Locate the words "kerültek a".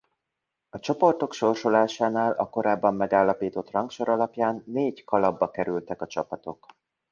5.51-6.07